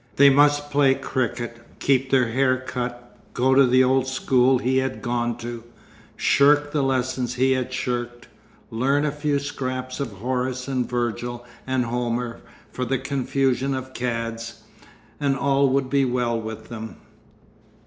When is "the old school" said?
3.67-4.57